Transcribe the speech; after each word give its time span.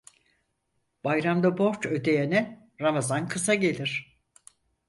Bayramda 1.03 1.57
borç 1.57 1.85
ödeyene 1.85 2.69
ramazan 2.81 3.27
kısa 3.27 3.53
gelir. 3.53 4.19